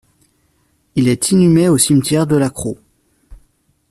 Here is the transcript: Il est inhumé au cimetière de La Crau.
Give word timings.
Il 0.95 1.07
est 1.07 1.29
inhumé 1.29 1.69
au 1.69 1.77
cimetière 1.77 2.25
de 2.25 2.35
La 2.35 2.49
Crau. 2.49 2.79